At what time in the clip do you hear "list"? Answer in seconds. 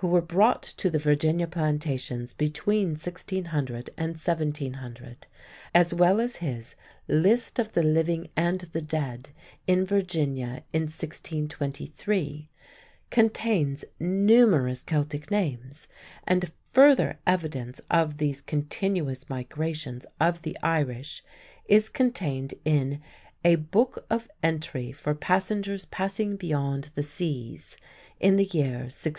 7.08-7.58